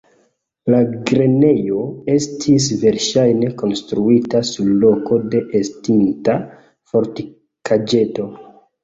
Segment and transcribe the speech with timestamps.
[0.73, 0.77] La
[1.09, 1.81] grenejo
[2.13, 6.39] estis verŝajne konstruita sur loko de estinta
[6.95, 8.27] fortikaĵeto.